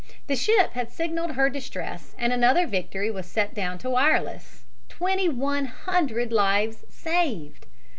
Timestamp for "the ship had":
0.25-0.89